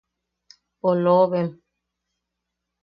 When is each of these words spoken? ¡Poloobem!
¡Poloobem! 0.81 1.49